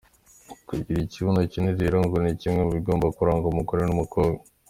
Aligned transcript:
Kugira 0.67 0.99
ikibuno 1.01 1.39
kinini 1.51 1.79
rero 1.81 1.97
ngo 2.05 2.15
ni 2.19 2.31
kimwe 2.39 2.59
mu 2.63 2.71
bigomba 2.75 3.13
kuranga 3.17 3.45
umugore 3.47 3.81
n’umukobwa. 3.85 4.41